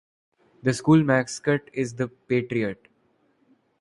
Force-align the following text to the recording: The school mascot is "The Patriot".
The 0.63 0.73
school 0.73 1.03
mascot 1.03 1.69
is 1.73 1.93
"The 1.93 2.07
Patriot". 2.07 2.87